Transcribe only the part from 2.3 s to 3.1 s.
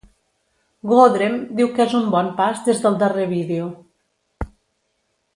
pas des del